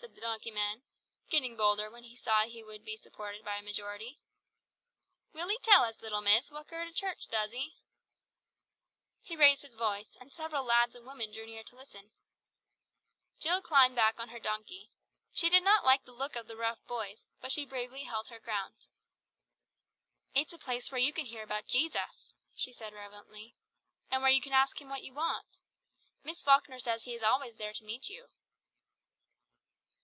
[0.00, 0.82] "Now," said the donkey man,
[1.28, 4.18] getting bolder when he saw he would be supported by a majority;
[5.34, 7.74] "will 'ee tell us, little miss, what good a church does 'ee?"
[9.20, 12.12] He raised his voice, and several lads and women drew near to listen.
[13.38, 14.90] Jill climbed back on her donkey.
[15.34, 18.40] She did not like the look of the rough boys, but she bravely held her
[18.40, 18.86] ground.
[20.32, 23.54] "It's a place where you can hear about Jesus," she said reverently,
[24.10, 25.58] "and where you can ask Him what you want.
[26.24, 28.28] Miss Falkner says He is always there to meet you."